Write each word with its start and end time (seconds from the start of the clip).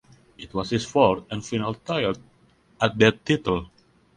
It 0.35 0.51
was 0.55 0.71
his 0.71 0.83
fourth 0.83 1.25
and 1.31 1.45
final 1.45 1.75
tilt 1.75 2.17
at 2.81 2.97
that 2.97 3.23
title. 3.23 3.69